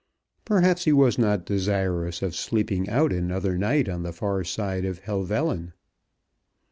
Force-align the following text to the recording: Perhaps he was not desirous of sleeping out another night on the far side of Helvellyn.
Perhaps 0.45 0.85
he 0.85 0.91
was 0.91 1.19
not 1.19 1.45
desirous 1.45 2.23
of 2.23 2.35
sleeping 2.35 2.89
out 2.89 3.13
another 3.13 3.55
night 3.55 3.87
on 3.87 4.01
the 4.01 4.11
far 4.11 4.43
side 4.43 4.83
of 4.83 4.97
Helvellyn. 5.03 5.73